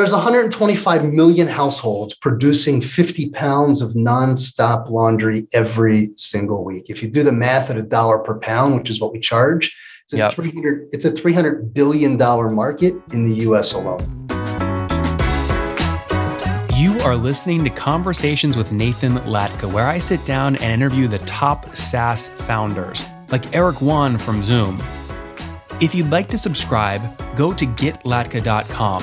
[0.00, 6.88] There's 125 million households producing 50 pounds of nonstop laundry every single week.
[6.88, 9.76] If you do the math at a dollar per pound, which is what we charge,
[10.04, 10.32] it's a, yep.
[10.32, 14.26] 300, it's a $300 billion market in the US alone.
[16.74, 21.18] You are listening to Conversations with Nathan Latka, where I sit down and interview the
[21.18, 24.82] top SaaS founders, like Eric Yuan from Zoom.
[25.78, 27.02] If you'd like to subscribe,
[27.36, 29.02] go to getlatka.com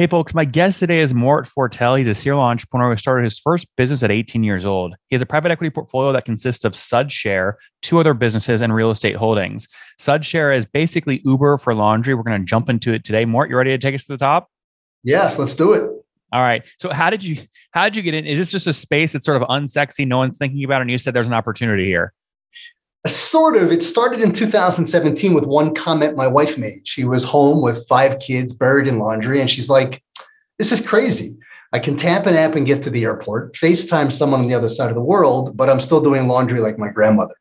[0.00, 1.98] Hey, folks, my guest today is Mort Fortell.
[1.98, 4.94] He's a serial entrepreneur who started his first business at 18 years old.
[5.08, 8.90] He has a private equity portfolio that consists of SudShare, two other businesses, and real
[8.90, 9.68] estate holdings.
[10.00, 12.14] SudShare is basically Uber for laundry.
[12.14, 13.26] We're going to jump into it today.
[13.26, 14.48] Mort, you ready to take us to the top?
[15.04, 15.82] Yes, let's do it.
[16.32, 16.62] All right.
[16.78, 17.42] So how did you
[17.72, 18.24] how did you get in?
[18.24, 20.90] Is this just a space that's sort of unsexy, no one's thinking about, it, and
[20.90, 22.14] you said there's an opportunity here?
[23.06, 23.72] Sort of.
[23.72, 26.86] It started in 2017 with one comment my wife made.
[26.86, 30.02] She was home with five kids buried in laundry, and she's like,
[30.58, 31.38] This is crazy.
[31.72, 34.68] I can tap an app and get to the airport, FaceTime someone on the other
[34.68, 37.34] side of the world, but I'm still doing laundry like my grandmother.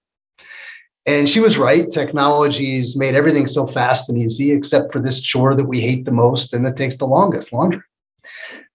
[1.07, 1.89] And she was right.
[1.89, 6.11] Technology's made everything so fast and easy, except for this chore that we hate the
[6.11, 7.81] most and that takes the longest laundry.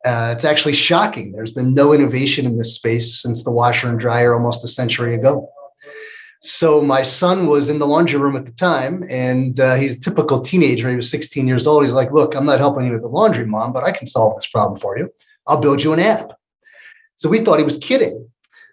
[0.04, 1.32] Uh, it's actually shocking.
[1.32, 5.14] There's been no innovation in this space since the washer and dryer almost a century
[5.14, 5.48] ago.
[6.40, 10.00] So my son was in the laundry room at the time, and uh, he's a
[10.00, 10.91] typical teenager.
[10.91, 11.84] He was 16 years old.
[11.84, 14.36] He's like, "Look, I'm not helping you with the laundry, mom, but I can solve
[14.36, 15.10] this problem for you.
[15.46, 16.32] I'll build you an app."
[17.16, 18.28] So we thought he was kidding,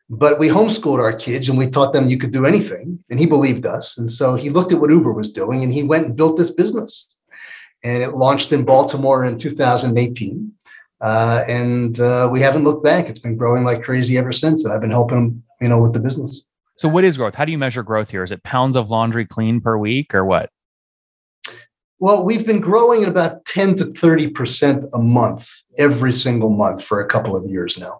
[0.09, 3.25] but we homeschooled our kids and we taught them you could do anything, and he
[3.25, 3.97] believed us.
[3.97, 6.49] And so he looked at what Uber was doing, and he went and built this
[6.49, 7.17] business,
[7.83, 10.51] and it launched in Baltimore in 2018.
[10.99, 13.09] Uh, and uh, we haven't looked back.
[13.09, 15.93] It's been growing like crazy ever since, and I've been helping him, you know, with
[15.93, 16.45] the business.
[16.81, 17.35] So, what is growth?
[17.35, 18.23] How do you measure growth here?
[18.23, 20.49] Is it pounds of laundry clean per week or what?
[21.99, 25.47] Well, we've been growing at about 10 to 30% a month
[25.77, 27.99] every single month for a couple of years now.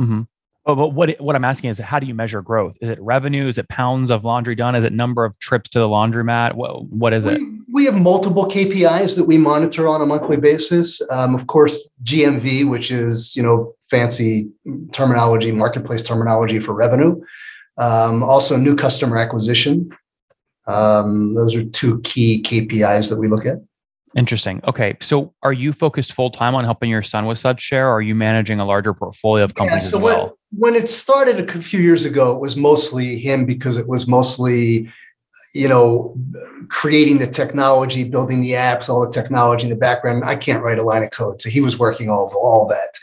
[0.00, 0.22] Mm-hmm.
[0.64, 2.74] Oh, but what, what I'm asking is how do you measure growth?
[2.80, 3.48] Is it revenue?
[3.48, 4.74] Is it pounds of laundry done?
[4.76, 6.54] Is it number of trips to the laundromat?
[6.54, 7.42] What, what is we, it?
[7.70, 11.02] We have multiple KPIs that we monitor on a monthly basis.
[11.10, 14.48] Um, of course, GMV, which is, you know, fancy
[14.92, 17.20] terminology, marketplace terminology for revenue.
[17.78, 19.90] Um, also, new customer acquisition.
[20.66, 23.58] Um, those are two key KPIs that we look at.
[24.14, 24.60] Interesting.
[24.68, 24.96] Okay.
[25.00, 28.14] So are you focused full time on helping your son with SudShare or are you
[28.14, 30.38] managing a larger portfolio of companies yeah, so as well?
[30.50, 34.06] When, when it started a few years ago, it was mostly him because it was
[34.06, 34.92] mostly,
[35.54, 36.14] you know,
[36.68, 40.24] creating the technology, building the apps, all the technology in the background.
[40.26, 41.40] I can't write a line of code.
[41.40, 42.98] So he was working all, all that.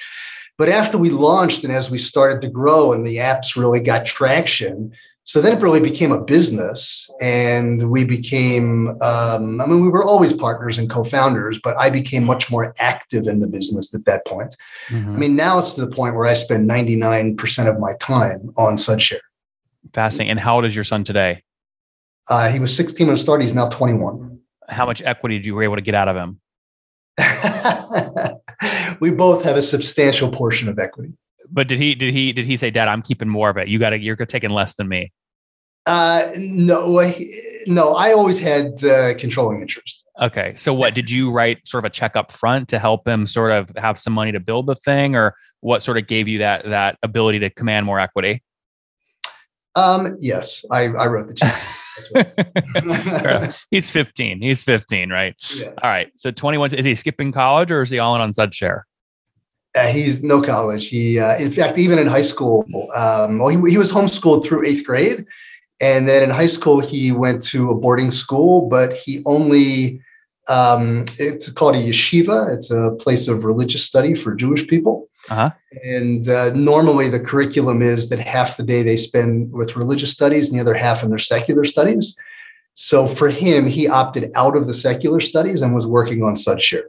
[0.60, 4.06] But after we launched and as we started to grow and the apps really got
[4.06, 4.92] traction,
[5.24, 10.04] so then it really became a business and we became, um, I mean, we were
[10.04, 14.04] always partners and co founders, but I became much more active in the business at
[14.04, 14.58] that point.
[14.90, 15.16] Mm-hmm.
[15.16, 18.76] I mean, now it's to the point where I spend 99% of my time on
[18.76, 19.20] SudShare.
[19.94, 20.32] Fascinating.
[20.32, 21.42] And how old is your son today?
[22.30, 23.46] Uh, he was 16 when it started.
[23.46, 24.42] He's now 21.
[24.68, 26.42] How much equity did you were able to get out of him?
[29.00, 31.14] we both have a substantial portion of equity.
[31.52, 33.68] But did he did he did he say, Dad, I'm keeping more of it?
[33.68, 35.12] You got to you're taking less than me.
[35.86, 37.02] Uh, no,
[37.66, 37.96] no.
[37.96, 40.06] I always had uh, controlling interest.
[40.22, 43.26] Okay, so what did you write sort of a check up front to help him
[43.26, 46.40] sort of have some money to build the thing, or what sort of gave you
[46.40, 48.44] that that ability to command more equity?
[49.76, 51.60] Um, yes, I, I wrote the check.
[53.72, 54.42] He's 15.
[54.42, 55.36] He's 15, right?
[55.56, 55.68] Yeah.
[55.82, 56.12] All right.
[56.16, 56.76] So 21.
[56.76, 58.82] Is he skipping college or is he all in on SudShare?
[59.76, 60.88] Uh, he's no college.
[60.88, 62.66] He, uh, in fact, even in high school,
[62.96, 65.26] um, well, he, he was homeschooled through eighth grade.
[65.80, 70.02] And then in high school, he went to a boarding school, but he only,
[70.50, 72.54] um, it's called a yeshiva.
[72.54, 75.08] It's a place of religious study for Jewish people.
[75.30, 75.52] Uh-huh.
[75.84, 80.50] And uh, normally the curriculum is that half the day they spend with religious studies
[80.50, 82.16] and the other half in their secular studies.
[82.74, 86.84] So for him, he opted out of the secular studies and was working on SudShare.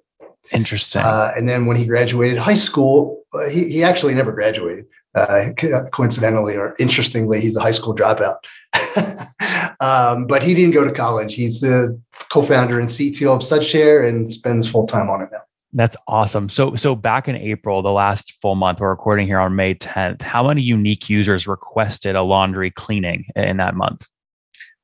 [0.53, 1.03] Interesting.
[1.03, 4.87] Uh, and then when he graduated high school, uh, he, he actually never graduated.
[5.15, 5.51] Uh,
[5.93, 8.37] coincidentally or interestingly, he's a high school dropout.
[9.81, 11.35] um, but he didn't go to college.
[11.35, 15.41] He's the co-founder and CTO of SudShare and spends full time on it now.
[15.73, 16.49] That's awesome.
[16.49, 20.23] So, so back in April, the last full month, we're recording here on May 10th.
[20.23, 24.09] How many unique users requested a laundry cleaning in that month?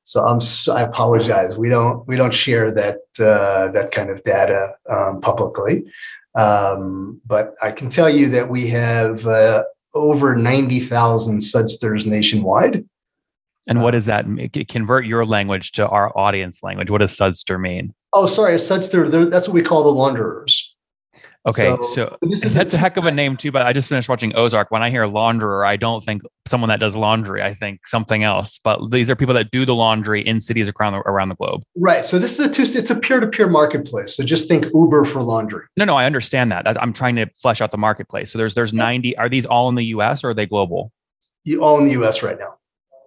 [0.07, 0.39] So I'm
[0.73, 1.57] I apologize.
[1.57, 5.85] We don't we don't share that uh, that kind of data um, publicly.
[6.37, 9.65] Um, but I can tell you that we have uh,
[9.97, 12.85] over 90,000 Sudsters nationwide.
[13.67, 14.27] And what uh, does that
[14.69, 16.91] convert your language to our audience language?
[16.91, 17.95] What does Sudster mean?
[18.13, 20.66] Oh, sorry, a Sudster, that's what we call the launderers.
[21.47, 23.53] Okay, so, so that's a, a heck of a name too.
[23.53, 24.71] But I just finished watching Ozark.
[24.71, 27.43] When I hear launderer, I don't think someone that does laundry.
[27.43, 28.59] I think something else.
[28.65, 31.63] But these are people that do the laundry in cities around the, around the globe.
[31.77, 32.05] Right.
[32.05, 32.63] So this is a two.
[32.63, 34.17] It's a peer to peer marketplace.
[34.17, 35.67] So just think Uber for laundry.
[35.77, 36.67] No, no, I understand that.
[36.83, 38.33] I'm trying to flesh out the marketplace.
[38.33, 39.17] So there's there's 90.
[39.17, 40.25] Are these all in the U.S.
[40.25, 40.91] or are they global?
[41.45, 42.25] You all in the U.S.
[42.25, 42.57] right now.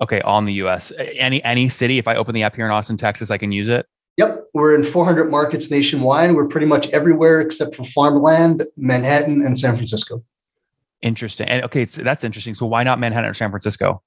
[0.02, 0.94] Okay, all in the U.S.
[0.98, 1.98] Any any city.
[1.98, 3.86] If I open the app here in Austin, Texas, I can use it.
[4.20, 6.36] Yep, we're in 400 markets nationwide.
[6.36, 10.22] We're pretty much everywhere except for farmland, Manhattan, and San Francisco.
[11.02, 11.48] Interesting.
[11.48, 12.54] And okay, so that's interesting.
[12.54, 14.02] So why not Manhattan or San Francisco?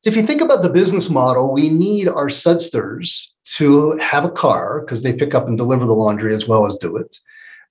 [0.00, 4.30] So if you think about the business model, we need our sudsters to have a
[4.30, 7.16] car because they pick up and deliver the laundry as well as do it.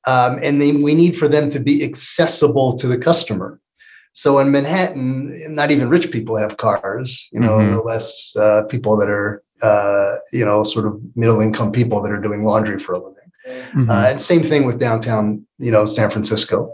[0.07, 3.61] Um, and then we need for them to be accessible to the customer.
[4.13, 7.87] So in Manhattan, not even rich people have cars, you know, mm-hmm.
[7.87, 12.21] less uh, people that are uh, you know, sort of middle income people that are
[12.21, 13.13] doing laundry for a living.
[13.47, 13.89] Mm-hmm.
[13.89, 16.71] Uh, and same thing with downtown, you know, San Francisco.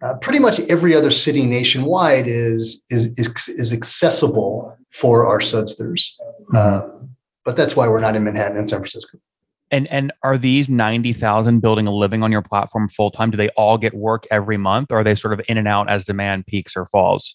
[0.00, 6.12] Uh, pretty much every other city nationwide is is is, is accessible for our sudsters,
[6.52, 6.56] mm-hmm.
[6.56, 7.10] Um,
[7.44, 9.18] but that's why we're not in Manhattan and San Francisco.
[9.70, 13.30] And and are these ninety thousand building a living on your platform full time?
[13.30, 15.90] Do they all get work every month, or are they sort of in and out
[15.90, 17.34] as demand peaks or falls?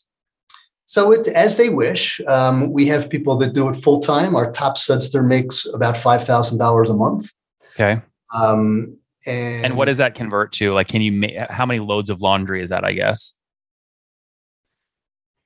[0.85, 2.19] So it's as they wish.
[2.27, 4.35] Um, we have people that do it full time.
[4.35, 7.29] Our top sudster makes about five thousand dollars a month.
[7.75, 8.01] Okay.
[8.33, 10.73] Um, and, and what does that convert to?
[10.73, 12.83] Like, can you make how many loads of laundry is that?
[12.83, 13.33] I guess.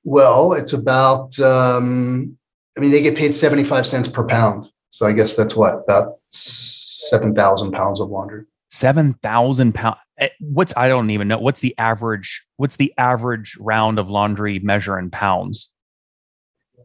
[0.04, 1.38] Well, it's about.
[1.38, 2.36] Um,
[2.76, 4.70] I mean, they get paid seventy five cents per pound.
[4.90, 8.44] So I guess that's what about seven thousand pounds of laundry.
[8.70, 9.98] Seven thousand pounds.
[10.18, 14.58] Eh, what's I don't even know what's the average what's the average round of laundry
[14.58, 15.70] measure in pounds?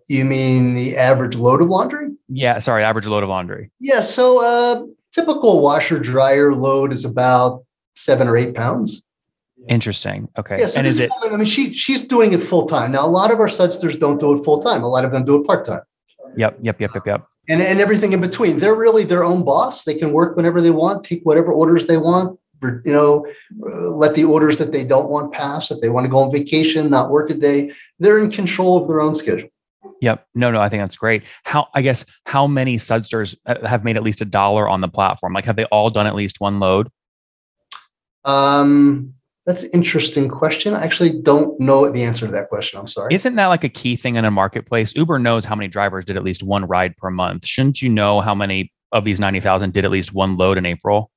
[0.08, 2.10] You mean the average load of laundry?
[2.28, 3.72] Yeah, sorry, average load of laundry.
[3.80, 7.64] Yeah, so uh, typical washer dryer load is about
[7.96, 9.02] seven or eight pounds.
[9.70, 10.28] Interesting.
[10.38, 10.58] Okay.
[10.60, 11.10] Yeah, so and is it?
[11.22, 13.06] Woman, I mean, she she's doing it full time now.
[13.06, 14.84] A lot of our sudsters don't do it full time.
[14.84, 15.82] A lot of them do it part time.
[16.36, 16.60] Yep.
[16.62, 16.82] Yep.
[16.82, 16.96] Yep.
[16.96, 17.08] Yep.
[17.08, 17.28] Yep.
[17.50, 18.60] And and everything in between.
[18.60, 19.86] They're really their own boss.
[19.86, 22.38] They can work whenever they want, take whatever orders they want
[22.86, 23.26] you know,
[23.60, 25.72] let the orders that they don't want pass.
[25.72, 28.88] If they want to go on vacation, not work a day, they're in control of
[28.88, 29.50] their own schedule.
[30.02, 30.28] Yep.
[30.36, 31.24] No, no, I think that's great.
[31.44, 34.88] How, I guess, how many Sudsters uh, have made at least a dollar on the
[34.88, 35.34] platform?
[35.34, 36.90] Like, have they all done at least one load?
[38.26, 39.14] Um,
[39.46, 40.74] that's an interesting question.
[40.74, 42.80] I actually don't know the answer to that question.
[42.80, 43.14] I'm sorry.
[43.14, 44.96] Isn't that like a key thing in a marketplace?
[44.96, 47.46] Uber knows how many drivers did at least one ride per month.
[47.46, 51.12] Shouldn't you know how many of these 90,000 did at least one load in April?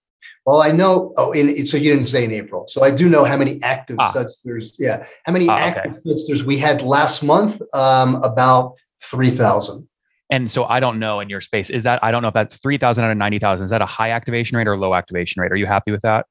[0.46, 1.12] Well, I know.
[1.16, 2.66] Oh, in, so you didn't say in April.
[2.68, 4.12] So I do know how many active ah.
[4.14, 4.74] Sudsters.
[4.78, 6.00] Yeah, how many ah, active okay.
[6.06, 7.60] Sudsters we had last month?
[7.74, 9.88] Um, about three thousand.
[10.30, 11.68] And so I don't know in your space.
[11.68, 13.64] Is that I don't know if that's three thousand out of ninety thousand.
[13.64, 15.50] Is that a high activation rate or low activation rate?
[15.50, 16.26] Are you happy with that?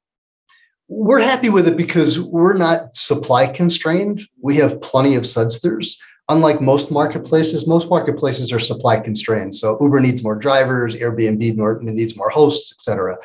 [0.87, 4.21] We're happy with it because we're not supply constrained.
[4.41, 5.95] We have plenty of Sudsters
[6.29, 9.53] unlike most marketplaces, most marketplaces are supply constrained.
[9.53, 13.17] So Uber needs more drivers, Airbnb needs more hosts, et cetera.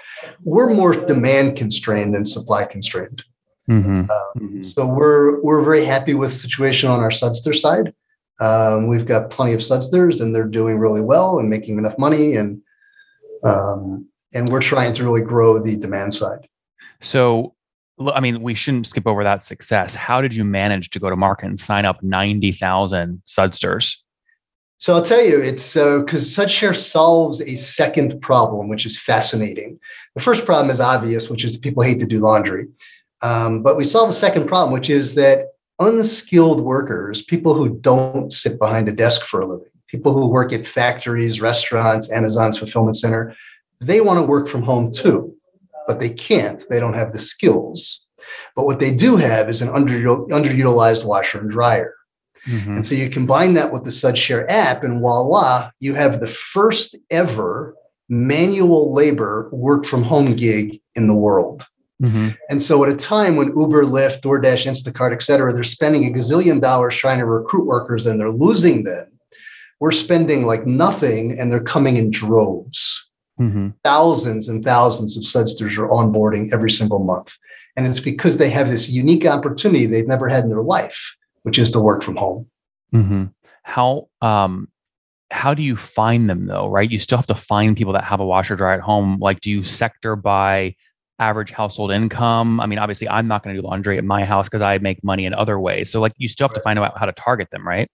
[0.44, 3.22] We're more demand constrained than supply constrained.
[3.68, 4.10] Mm-hmm.
[4.10, 7.94] Um, so we're we're very happy with the situation on our Sudster side.
[8.40, 12.36] Um, we've got plenty of Sudsters, and they're doing really well and making enough money,
[12.36, 12.60] and
[13.44, 16.48] um, and we're trying to really grow the demand side.
[17.00, 17.54] So
[18.08, 19.94] I mean, we shouldn't skip over that success.
[19.94, 23.96] How did you manage to go to market and sign up 90,000 Sudsters?
[24.78, 29.78] So I'll tell you, it's because uh, SudShare solves a second problem, which is fascinating.
[30.14, 32.68] The first problem is obvious, which is that people hate to do laundry.
[33.20, 38.32] Um, but we solve a second problem, which is that unskilled workers, people who don't
[38.32, 42.96] sit behind a desk for a living, people who work at factories, restaurants, Amazon's fulfillment
[42.96, 43.36] center,
[43.80, 45.36] they want to work from home too
[45.90, 46.62] but they can't.
[46.70, 48.06] They don't have the skills.
[48.54, 51.96] But what they do have is an under, underutilized washer and dryer.
[52.46, 52.76] Mm-hmm.
[52.76, 56.96] And so you combine that with the SudShare app, and voila, you have the first
[57.10, 57.74] ever
[58.08, 61.66] manual labor work from home gig in the world.
[62.00, 62.28] Mm-hmm.
[62.48, 66.16] And so, at a time when Uber, Lyft, DoorDash, Instacart, et cetera, they're spending a
[66.16, 69.08] gazillion dollars trying to recruit workers and they're losing them,
[69.80, 73.09] we're spending like nothing and they're coming in droves.
[73.40, 73.68] Mm-hmm.
[73.84, 77.34] Thousands and thousands of Sudsters are onboarding every single month.
[77.76, 81.58] And it's because they have this unique opportunity they've never had in their life, which
[81.58, 82.46] is to work from home.
[82.94, 83.26] Mm-hmm.
[83.62, 84.68] How, um,
[85.30, 86.90] how do you find them though, right?
[86.90, 89.18] You still have to find people that have a washer dryer at home.
[89.20, 90.74] Like, do you sector by
[91.18, 92.60] average household income?
[92.60, 95.02] I mean, obviously, I'm not going to do laundry at my house because I make
[95.04, 95.90] money in other ways.
[95.90, 97.88] So, like, you still have to find out how to target them, right?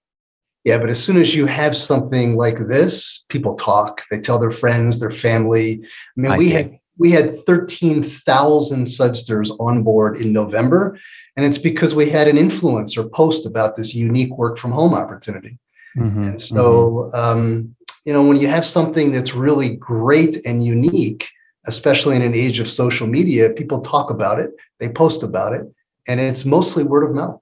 [0.66, 4.02] Yeah, but as soon as you have something like this, people talk.
[4.10, 5.80] They tell their friends, their family.
[5.84, 6.54] I mean, I we see.
[6.54, 10.98] had we had 13,000 Sudsters on board in November,
[11.36, 15.56] and it's because we had an influencer post about this unique work from home opportunity.
[15.96, 17.16] Mm-hmm, and so, mm-hmm.
[17.16, 21.28] um, you know, when you have something that's really great and unique,
[21.68, 25.62] especially in an age of social media, people talk about it, they post about it,
[26.08, 27.40] and it's mostly word of mouth.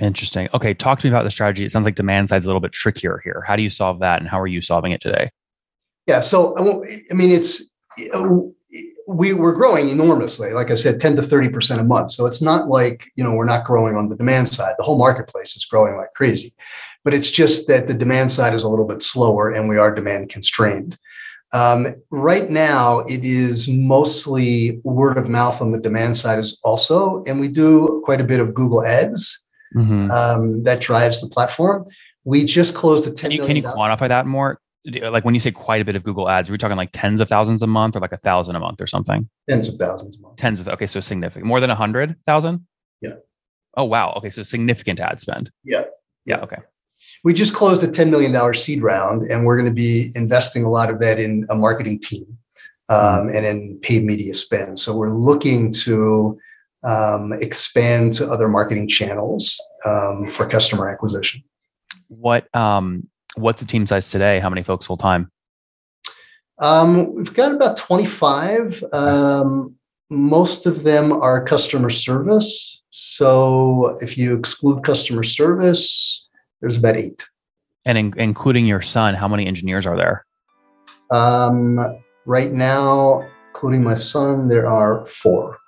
[0.00, 0.48] Interesting.
[0.54, 1.64] Okay, talk to me about the strategy.
[1.64, 3.44] It sounds like demand side's a little bit trickier here.
[3.46, 5.30] How do you solve that, and how are you solving it today?
[6.06, 7.62] Yeah, so I mean, it's
[9.06, 10.52] we we're growing enormously.
[10.52, 12.12] Like I said, ten to thirty percent a month.
[12.12, 14.74] So it's not like you know we're not growing on the demand side.
[14.78, 16.52] The whole marketplace is growing like crazy,
[17.04, 19.94] but it's just that the demand side is a little bit slower, and we are
[19.94, 20.98] demand constrained.
[21.52, 27.22] Um, right now, it is mostly word of mouth on the demand side, is also,
[27.26, 29.41] and we do quite a bit of Google Ads
[29.74, 30.10] mm-hmm.
[30.10, 31.86] um, that drives the platform.
[32.24, 33.30] We just closed a ten.
[33.30, 34.60] Can you, can you quantify that more?
[34.84, 37.20] Like when you say quite a bit of Google Ads, are we talking like tens
[37.20, 39.28] of thousands a month, or like a thousand a month, or something?
[39.48, 40.36] Tens of thousands a month.
[40.36, 41.46] Tens of okay, so significant.
[41.46, 42.66] More than a hundred thousand.
[43.00, 43.14] Yeah.
[43.76, 44.12] Oh wow.
[44.16, 45.50] Okay, so significant ad spend.
[45.64, 45.84] Yeah.
[46.24, 46.40] Yeah.
[46.40, 46.58] Okay
[47.24, 50.70] we just closed a $10 million seed round, and we're going to be investing a
[50.70, 52.24] lot of that in a marketing team
[52.88, 54.78] um, and in paid media spend.
[54.78, 56.38] So we're looking to
[56.84, 61.42] um, expand to other marketing channels um, for customer acquisition.
[62.08, 64.40] What um, what's the team size today?
[64.40, 65.30] How many folks full time?
[66.58, 68.84] Um, we've got about 25.
[68.92, 69.74] Um,
[70.10, 72.82] most of them are customer service.
[72.90, 76.28] So if you exclude customer service,
[76.60, 77.26] there's about eight.
[77.84, 80.26] And in, including your son, how many engineers are there?
[81.10, 81.80] Um,
[82.26, 85.58] right now, including my son, there are four.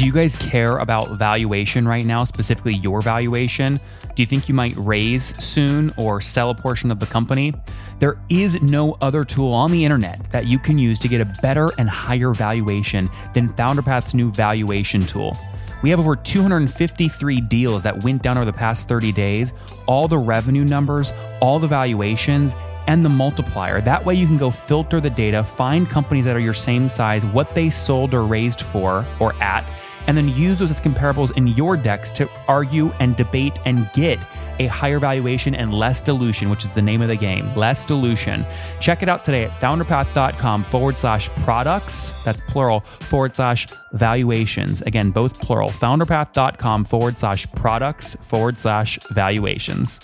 [0.00, 3.78] Do you guys care about valuation right now, specifically your valuation?
[4.16, 7.52] Do you think you might raise soon or sell a portion of the company?
[7.98, 11.26] There is no other tool on the internet that you can use to get a
[11.42, 15.36] better and higher valuation than FounderPath's new valuation tool.
[15.82, 19.52] We have over 253 deals that went down over the past 30 days,
[19.84, 22.54] all the revenue numbers, all the valuations,
[22.90, 23.80] and the multiplier.
[23.80, 27.24] That way, you can go filter the data, find companies that are your same size,
[27.24, 29.64] what they sold or raised for or at,
[30.08, 34.18] and then use those as comparables in your decks to argue and debate and get
[34.58, 38.44] a higher valuation and less dilution, which is the name of the game, less dilution.
[38.80, 44.82] Check it out today at founderpath.com forward slash products, that's plural, forward slash valuations.
[44.82, 50.00] Again, both plural, founderpath.com forward slash products forward slash valuations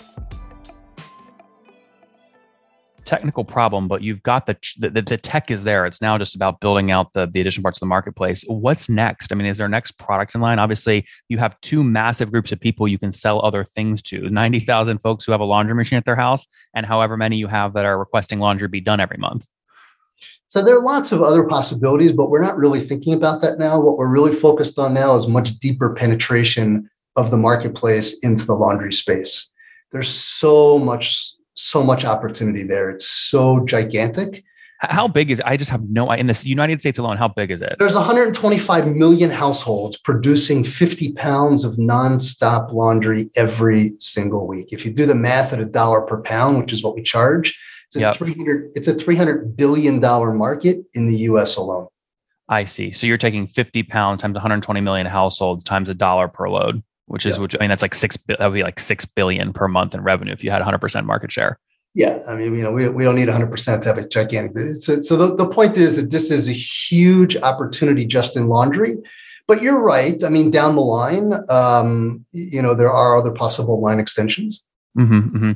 [3.07, 5.85] technical problem, but you've got the, the, the tech is there.
[5.85, 8.43] It's now just about building out the the additional parts of the marketplace.
[8.47, 9.31] What's next?
[9.31, 10.59] I mean, is there next product in line?
[10.59, 14.29] Obviously, you have two massive groups of people you can sell other things to.
[14.29, 16.45] Ninety thousand folks who have a laundry machine at their house,
[16.75, 19.47] and however many you have that are requesting laundry be done every month.
[20.47, 23.79] So there are lots of other possibilities, but we're not really thinking about that now.
[23.79, 28.53] What we're really focused on now is much deeper penetration of the marketplace into the
[28.53, 29.51] laundry space.
[29.91, 32.89] There's so much so much opportunity there.
[32.89, 34.43] It's so gigantic.
[34.79, 35.45] How big is it?
[35.47, 37.77] I just have no idea in the United States alone, how big is it?
[37.79, 44.71] There's 125 million households producing 50 pounds of nonstop laundry every single week.
[44.71, 47.57] If you do the math at a dollar per pound, which is what we charge,
[47.87, 48.17] it's a yep.
[48.17, 51.87] 300 it's a 300 billion dollar market in the US alone.
[52.49, 52.91] I see.
[52.91, 57.25] So you're taking 50 pounds times 120 million households times a dollar per load which
[57.25, 57.41] is yeah.
[57.41, 60.01] which I mean that's like six that would be like six billion per month in
[60.01, 61.59] revenue if you had 100 percent market share.
[61.93, 64.75] Yeah, I mean, you know, we, we don't need 100 percent to have a gigantic.
[64.75, 68.97] So, so the, the point is that this is a huge opportunity just in laundry.
[69.47, 70.21] But you're right.
[70.23, 74.61] I mean, down the line, um, you know, there are other possible line extensions.
[74.97, 75.51] Mm-hmm, mm-hmm.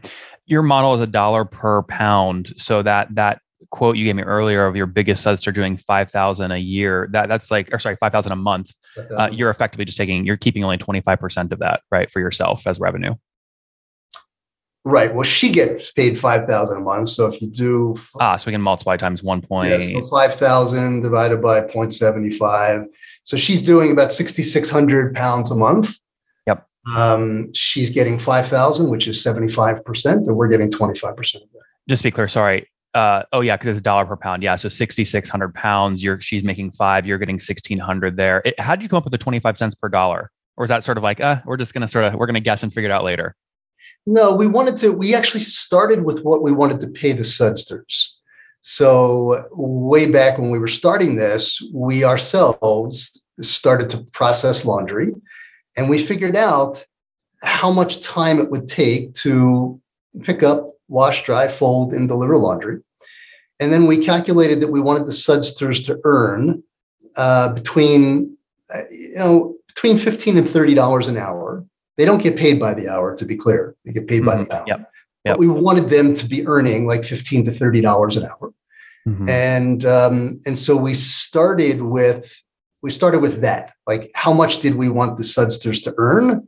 [0.45, 4.65] Your model is a dollar per pound, so that that quote you gave me earlier
[4.65, 8.31] of your biggest subs are doing 5000 a year that that's like or sorry 5000
[8.31, 8.71] a month
[9.17, 12.79] uh, you're effectively just taking you're keeping only 25% of that right for yourself as
[12.79, 13.13] revenue?
[14.83, 18.51] Right well she gets paid 5000 a month so if you do ah so we
[18.51, 22.87] can multiply times 1 point yeah, so 5000 divided by 0.75
[23.23, 25.95] so she's doing about 6600 pounds a month.
[26.47, 26.67] Yep.
[26.95, 31.41] Um, she's getting 5000 which is 75% and we're getting 25% of that.
[31.87, 34.43] Just to be clear sorry uh, oh yeah, because it's a dollar per pound.
[34.43, 36.03] Yeah, so sixty six hundred pounds.
[36.03, 37.05] You're she's making five.
[37.05, 38.41] You're getting sixteen hundred there.
[38.45, 40.31] It, how did you come up with the twenty five cents per dollar?
[40.57, 42.61] Or is that sort of like, uh, we're just gonna sort of we're gonna guess
[42.61, 43.35] and figure it out later?
[44.05, 48.09] No, we wanted to, we actually started with what we wanted to pay the sudsters.
[48.61, 55.13] So, way back when we were starting this, we ourselves started to process laundry
[55.75, 56.85] and we figured out
[57.41, 59.81] how much time it would take to
[60.21, 62.81] pick up, wash, dry, fold, and deliver laundry.
[63.59, 66.63] And then we calculated that we wanted the sudsters to earn
[67.15, 68.37] uh, between,
[68.73, 71.65] uh, you know, between 15 and $30 an hour.
[71.97, 73.75] They don't get paid by the hour, to be clear.
[73.85, 74.25] They get paid mm-hmm.
[74.25, 74.67] by the pound.
[74.67, 74.79] Yep.
[75.25, 75.33] Yep.
[75.33, 78.53] But we wanted them to be earning like 15 to $30 an hour.
[79.07, 79.29] Mm-hmm.
[79.29, 82.39] And um, and so we started with
[82.83, 83.73] we started with that.
[83.87, 86.47] Like, how much did we want the sudsters to earn?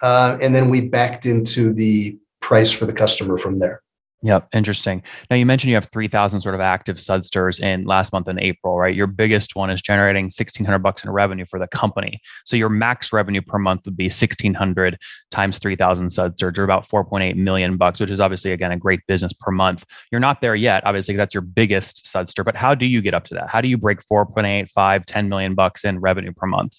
[0.00, 3.82] Uh, and then we backed into the price for the customer from there.
[4.24, 5.02] Yep, interesting.
[5.30, 8.78] Now you mentioned you have 3,000 sort of active sudsters in last month in April,
[8.78, 8.94] right?
[8.94, 12.20] Your biggest one is generating 1,600 bucks in revenue for the company.
[12.44, 14.96] So your max revenue per month would be 1,600
[15.32, 19.32] times 3,000 sudsters, or about 4.8 million bucks, which is obviously again a great business
[19.32, 19.84] per month.
[20.12, 22.44] You're not there yet, obviously, that's your biggest sudster.
[22.44, 23.50] But how do you get up to that?
[23.50, 26.78] How do you break 4.8, 5, 10 million bucks in revenue per month?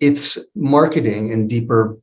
[0.00, 1.98] It's marketing and deeper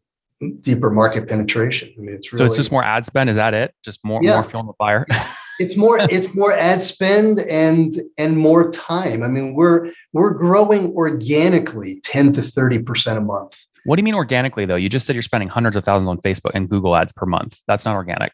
[0.61, 1.93] deeper market penetration.
[1.97, 3.29] I mean, it's really, so it's just more ad spend.
[3.29, 3.73] Is that it?
[3.83, 4.35] Just more yeah.
[4.35, 5.05] more fuel on the fire.
[5.59, 9.23] it's more it's more ad spend and and more time.
[9.23, 13.57] I mean, we're we're growing organically ten to thirty percent a month.
[13.85, 14.75] What do you mean organically though?
[14.75, 17.61] You just said you're spending hundreds of thousands on Facebook and Google ads per month.
[17.67, 18.33] That's not organic.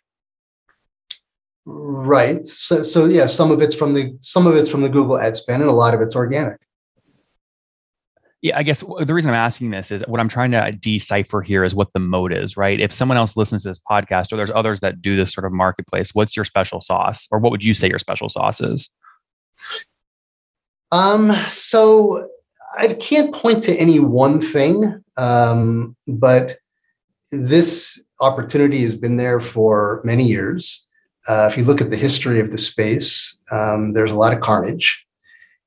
[1.65, 2.45] Right.
[2.47, 5.35] So so yeah, some of it's from the some of it's from the Google ad
[5.35, 6.57] spend and a lot of it's organic.
[8.41, 11.63] Yeah, I guess the reason I'm asking this is what I'm trying to decipher here
[11.63, 12.79] is what the moat is, right?
[12.79, 15.51] If someone else listens to this podcast or there's others that do this sort of
[15.51, 17.27] marketplace, what's your special sauce?
[17.31, 18.89] Or what would you say your special sauce is?
[20.91, 22.29] Um, so
[22.75, 26.57] I can't point to any one thing, um, but
[27.31, 30.87] this opportunity has been there for many years.
[31.27, 34.41] Uh, if you look at the history of the space, um, there's a lot of
[34.41, 35.05] carnage.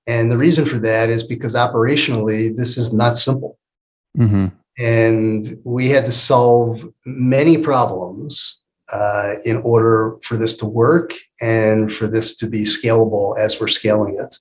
[0.07, 3.59] And the reason for that is because operationally, this is not simple.
[4.19, 4.47] Mm-hmm.
[4.79, 8.61] And we had to solve many problems
[8.93, 13.69] uh, in order for this to work and for this to be scalable as we're
[13.69, 14.39] scaling it.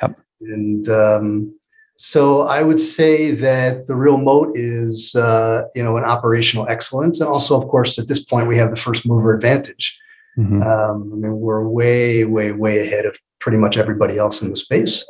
[0.00, 0.20] Yep.
[0.40, 1.58] And um,
[1.96, 7.20] so I would say that the real moat is, uh, you know, an operational excellence,
[7.20, 9.96] and also, of course, at this point, we have the first mover advantage.
[10.38, 10.62] Mm-hmm.
[10.62, 14.56] Um, I mean, we're way, way, way ahead of pretty much everybody else in the
[14.56, 15.06] space.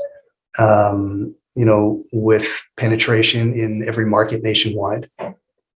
[0.59, 5.09] Um, you know, with penetration in every market nationwide.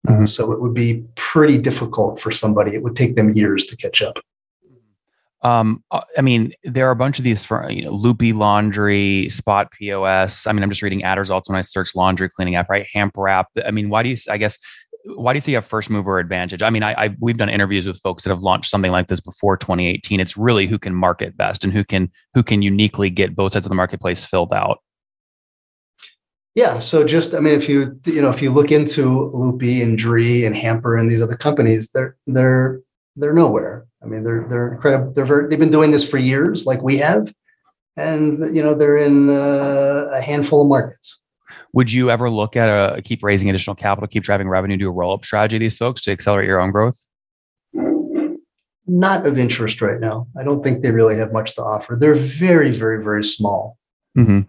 [0.07, 0.27] Mm-hmm.
[0.27, 2.75] so it would be pretty difficult for somebody.
[2.75, 4.17] It would take them years to catch up.
[5.41, 9.31] Um, uh, I mean, there are a bunch of these for you know, Loopy Laundry,
[9.31, 10.47] Spot POS.
[10.47, 12.87] I mean, I'm just reading ad results when I search laundry cleaning app, right?
[12.93, 13.49] Hamp Wrap.
[13.65, 14.17] I mean, why do you?
[14.31, 14.59] I guess
[15.05, 16.63] why do you see a first mover advantage?
[16.63, 19.21] I mean, I, I, we've done interviews with folks that have launched something like this
[19.21, 20.19] before 2018.
[20.19, 23.67] It's really who can market best and who can who can uniquely get both sides
[23.67, 24.79] of the marketplace filled out.
[26.55, 26.79] Yeah.
[26.79, 30.45] So just I mean, if you you know if you look into Loopy and Dree
[30.47, 32.81] and Hamper and these other companies, they're they're
[33.17, 33.87] they're nowhere.
[34.03, 35.13] I mean, they're they're incredible.
[35.13, 37.33] They're very, they've been doing this for years, like we have,
[37.97, 41.21] and you know they're in uh, a handful of markets.
[41.75, 44.93] Would you ever look at a keep raising additional capital, keep driving revenue, do a
[44.93, 47.05] roll up strategy these folks to accelerate your own growth?
[48.87, 50.29] Not of interest right now.
[50.39, 51.97] I don't think they really have much to offer.
[51.99, 53.77] They're very, very, very small.
[54.17, 54.43] Mm-hmm.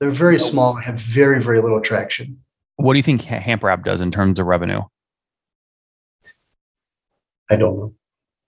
[0.00, 2.38] They're very small and have very, very little traction.
[2.76, 4.80] What do you think HampWrap does in terms of revenue?
[7.50, 7.94] I don't know.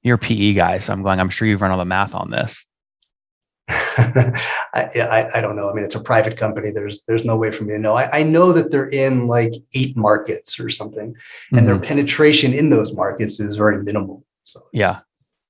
[0.02, 1.20] You're a PE guy, so I'm going.
[1.20, 2.66] I'm sure you've run all the math on this.
[3.68, 5.68] I, I, I, don't know.
[5.68, 6.70] I mean, it's a private company.
[6.70, 7.96] There's there's no way for me to know.
[7.96, 11.14] I, I know that they're in like eight markets or something,
[11.50, 11.66] and mm-hmm.
[11.66, 14.24] their penetration in those markets is very minimal.
[14.44, 14.98] So it's, yeah,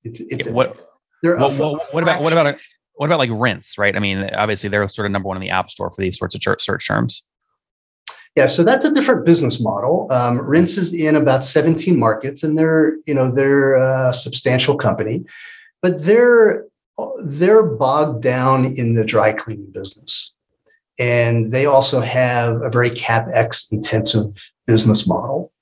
[0.04, 0.78] it's, it's, what
[1.20, 2.58] what, what, what about what about a,
[2.94, 3.76] what about like Rinse?
[3.78, 3.94] Right.
[3.94, 6.34] I mean, obviously they're sort of number one in the app store for these sorts
[6.34, 7.26] of search terms.
[8.34, 10.08] Yeah, so that's a different business model.
[10.10, 15.24] Um, Rinse is in about 17 markets, and they're you know they're a substantial company,
[15.82, 16.66] but they're
[17.24, 20.32] they're bogged down in the dry cleaning business.
[20.98, 24.32] And they also have a very capex intensive
[24.66, 25.52] business model,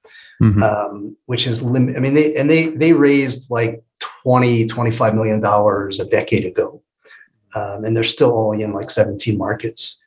[0.41, 0.63] mm-hmm.
[0.63, 1.97] um, which is limit.
[1.97, 3.83] I mean, they and they they raised like
[4.23, 6.81] 20, 25 million dollars a decade ago.
[7.57, 10.01] Um, and they're still only in like 17 markets.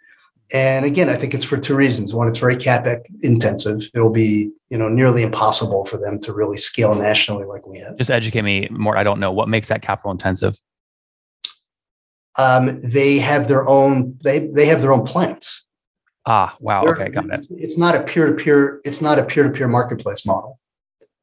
[0.53, 2.13] And again, I think it's for two reasons.
[2.13, 3.81] One, it's very capex intensive.
[3.93, 7.97] It'll be, you know, nearly impossible for them to really scale nationally like we have.
[7.97, 8.97] Just educate me more.
[8.97, 10.57] I don't know what makes that capital intensive.
[12.37, 15.65] Um, they have their own they they have their own plants.
[16.25, 16.83] Ah, wow.
[16.83, 17.47] They're, okay, got it.
[17.51, 18.81] It's not a peer to peer.
[18.83, 20.59] It's not a peer to peer marketplace model.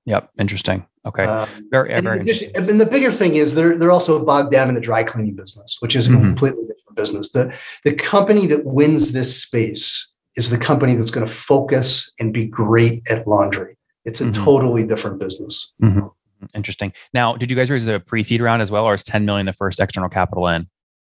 [0.07, 0.87] Yep, interesting.
[1.07, 2.51] Okay, um, very very interesting.
[2.55, 5.77] And the bigger thing is they're they're also bogged down in the dry cleaning business,
[5.81, 6.23] which is a mm-hmm.
[6.23, 7.31] completely different business.
[7.31, 7.53] The
[7.85, 12.47] the company that wins this space is the company that's going to focus and be
[12.47, 13.77] great at laundry.
[14.05, 14.45] It's a mm-hmm.
[14.45, 15.73] totally different business.
[15.83, 16.07] Mm-hmm.
[16.55, 16.93] Interesting.
[17.13, 19.53] Now, did you guys raise a pre-seed round as well, or is 10 million the
[19.53, 20.69] first external capital in?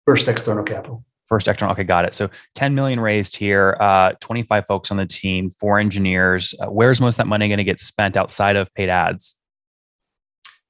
[0.09, 1.05] First external capital.
[1.27, 1.73] First external.
[1.73, 2.15] Okay, got it.
[2.15, 6.55] So 10 million raised here, uh, 25 folks on the team, four engineers.
[6.59, 9.37] Uh, where's most of that money going to get spent outside of paid ads?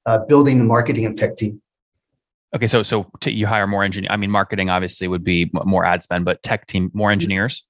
[0.05, 1.61] Uh, building the marketing and tech team.
[2.53, 4.11] Okay, so so you hire more engineers.
[4.11, 7.65] I mean, marketing obviously would be more ad spend, but tech team more engineers.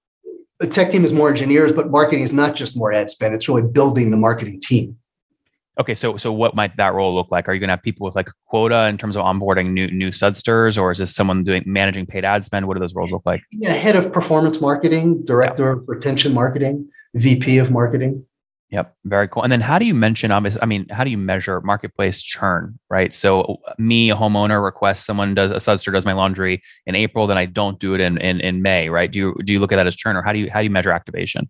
[0.58, 3.36] The tech team is more engineers, but marketing is not just more ad spend.
[3.36, 4.98] It's really building the marketing team.
[5.80, 7.48] Okay, so so what might that role look like?
[7.48, 9.88] Are you going to have people with like a quota in terms of onboarding new
[9.88, 12.68] new sudsters, or is this someone doing managing paid ad spend?
[12.68, 13.42] What do those roles look like?
[13.52, 15.72] Yeah, head of performance marketing, director yeah.
[15.72, 18.26] of retention marketing, VP of marketing.
[18.72, 19.42] Yep, very cool.
[19.42, 20.62] And then how do you mention obviously?
[20.62, 22.78] I mean, how do you measure marketplace churn?
[22.90, 23.14] Right.
[23.14, 27.38] So me, a homeowner, requests someone does a sudster does my laundry in April, then
[27.38, 28.90] I don't do it in in, in May.
[28.90, 29.10] Right?
[29.10, 30.66] Do you do you look at that as churn, or how do you how do
[30.66, 31.50] you measure activation?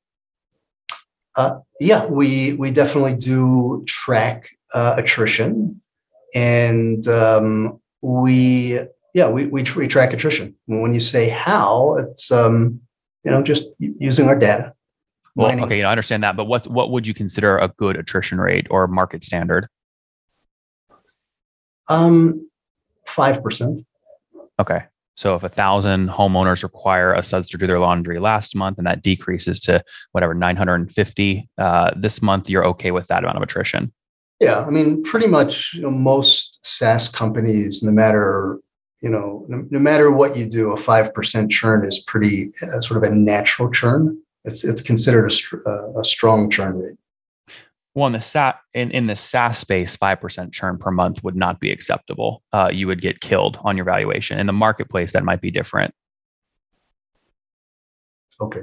[1.36, 5.82] Uh, yeah, we we definitely do track uh, attrition,
[6.34, 8.80] and um, we
[9.14, 10.56] yeah we, we we track attrition.
[10.66, 12.82] When you say how, it's um,
[13.24, 14.74] you know just using our data.
[15.36, 15.66] Well, mining.
[15.66, 18.42] okay, you know, I understand that, but what what would you consider a good attrition
[18.42, 19.68] rate or market standard?
[21.88, 22.50] Um,
[23.06, 23.82] five percent.
[24.60, 24.84] Okay,
[25.20, 28.88] so if a thousand homeowners require a suds to do their laundry last month and
[28.88, 33.92] that decreases to whatever 950 uh, this month, you're okay with that amount of attrition.
[34.40, 38.60] Yeah, I mean, pretty much you know, most SaaS companies, no matter
[39.02, 42.80] you know, no, no matter what you do, a five percent churn is pretty uh,
[42.80, 44.18] sort of a natural churn.
[44.46, 46.98] It's it's considered a, uh, a strong churn rate.
[47.96, 51.36] Well, in the SaaS in, in the SaaS space, five percent churn per month would
[51.36, 52.44] not be acceptable.
[52.54, 54.40] Uh, you would get killed on your valuation.
[54.40, 55.94] In the marketplace, that might be different.
[58.40, 58.62] Okay.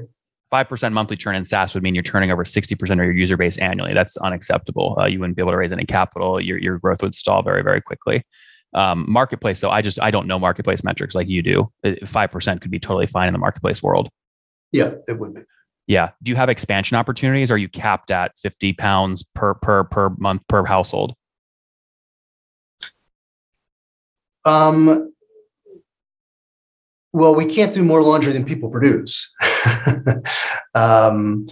[0.48, 3.14] Five percent monthly churn in SaaS would mean you're turning over sixty percent of your
[3.14, 3.92] user base annually.
[3.94, 4.96] That's unacceptable.
[4.98, 6.40] Uh, you wouldn't be able to raise any capital.
[6.40, 8.22] Your your growth would stall very very quickly.
[8.74, 11.72] Um, marketplace though, I just I don't know marketplace metrics like you do.
[12.06, 14.08] Five percent could be totally fine in the marketplace world.
[14.70, 15.40] Yeah, it would be.
[15.86, 16.10] Yeah.
[16.22, 17.50] Do you have expansion opportunities?
[17.50, 21.14] Or are you capped at 50 pounds per per per month per household?
[24.44, 25.12] Um
[27.16, 29.32] well, we can't do more laundry than people produce.
[30.74, 31.46] um,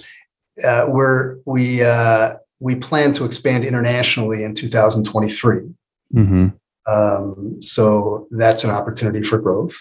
[0.62, 5.60] uh, we're we uh, we plan to expand internationally in 2023.
[6.14, 6.48] Mm-hmm.
[6.86, 9.74] Um, so that's an opportunity for growth.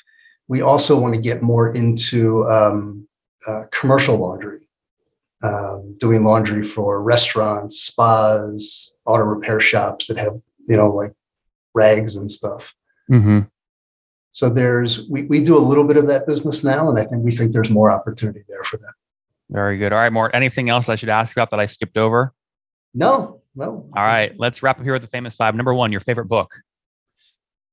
[0.47, 3.05] We also want to get more into um,
[3.47, 4.59] uh, commercial laundry,
[5.43, 11.13] um, doing laundry for restaurants, spas, auto repair shops that have you know like
[11.73, 12.73] rags and stuff.
[13.11, 13.39] Mm-hmm.
[14.31, 17.23] So there's we we do a little bit of that business now, and I think
[17.23, 18.93] we think there's more opportunity there for that.
[19.49, 19.93] Very good.
[19.93, 20.31] All right, Mort.
[20.33, 22.33] Anything else I should ask about that I skipped over?
[22.93, 23.89] No, no.
[23.95, 25.55] All right, let's wrap up here with the famous five.
[25.55, 26.51] Number one, your favorite book.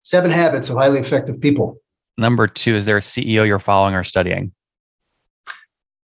[0.02, 1.78] Seven Habits of Highly Effective People.
[2.18, 4.52] Number two, is there a CEO you're following or studying?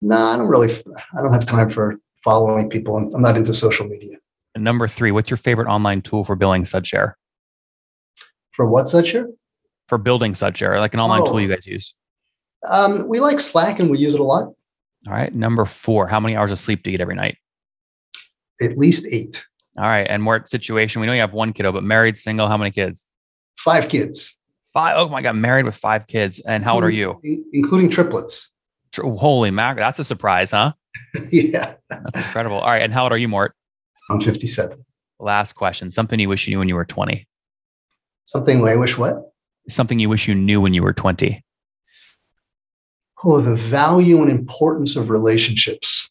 [0.06, 0.72] No, I don't really,
[1.18, 2.96] I don't have time for following people.
[2.98, 4.18] I'm not into social media.
[4.54, 7.14] And number three, what's your favorite online tool for building SudShare?
[8.52, 9.26] For what SudShare?
[9.90, 11.28] For building SudShare, like an online oh.
[11.28, 11.94] tool you guys use.
[12.68, 14.46] Um, we like Slack and we use it a lot.
[15.08, 15.34] All right.
[15.34, 17.38] Number four, how many hours of sleep do you get every night?
[18.62, 19.44] At least eight.
[19.78, 20.08] All right.
[20.08, 21.02] And more situation.
[21.02, 23.08] We know you have one kiddo, but married, single, how many kids?
[23.58, 24.38] Five kids.
[24.74, 24.98] Five.
[24.98, 25.36] Oh my God.
[25.36, 26.40] Married with five kids.
[26.42, 27.20] And how old are you?
[27.54, 28.52] Including triplets.
[28.98, 30.74] Holy mac, that's a surprise, huh?
[31.32, 31.76] yeah.
[31.90, 32.60] That's incredible.
[32.60, 32.82] All right.
[32.82, 33.54] And how old are you, Mort?
[34.10, 34.84] I'm 57.
[35.20, 35.92] Last question.
[35.92, 37.28] Something you wish you knew when you were 20.
[38.26, 39.32] Something I wish what?
[39.70, 41.44] Something you wish you knew when you were 20.
[43.24, 46.10] Oh, the value and importance of relationships.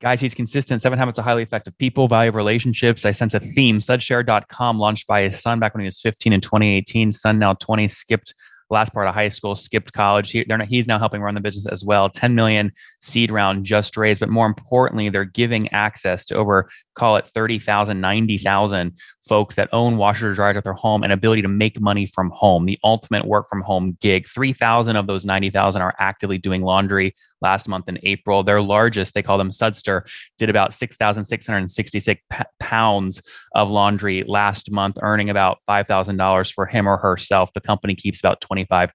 [0.00, 0.82] Guys, he's consistent.
[0.82, 3.04] Seven habits of highly effective people, value of relationships.
[3.04, 3.78] I sense a theme.
[3.78, 7.12] Sudshare.com launched by his son back when he was 15 in 2018.
[7.12, 8.34] Son now 20, skipped
[8.70, 10.30] last part of high school, skipped college.
[10.30, 12.08] He, not, he's now helping run the business as well.
[12.08, 17.16] 10 million seed round just raised, but more importantly, they're giving access to over, call
[17.16, 21.48] it 30,000, 90,000 folks that own washers or dryers at their home and ability to
[21.48, 24.28] make money from home, the ultimate work from home gig.
[24.28, 28.42] 3,000 of those 90,000 are actively doing laundry last month in April.
[28.42, 30.02] Their largest, they call them Sudster,
[30.38, 32.22] did about 6,666
[32.60, 33.22] pounds
[33.54, 37.52] of laundry last month, earning about $5,000 for him or herself.
[37.54, 38.90] The company keeps about 25%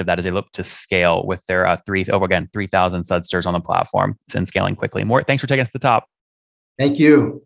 [0.00, 3.02] of that as they look to scale with their uh, three, over oh, again, 3,000
[3.02, 5.04] Sudsters on the platform and scaling quickly.
[5.04, 6.06] Mort, thanks for taking us to the top.
[6.78, 7.42] Thank you.